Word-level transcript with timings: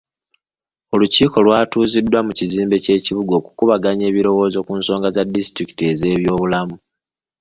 Olukiiko 0.93 1.37
lwatuuziddwa 1.45 2.19
mu 2.25 2.31
kizimbe 2.39 2.75
ky'ekibuga 2.83 3.33
okukubaganya 3.39 4.05
ebirowoozo 4.07 4.59
ku 4.65 4.73
nsonga 4.79 5.07
za 5.15 5.23
disituliki 5.33 5.83
ez'ebyobulamu. 5.91 6.75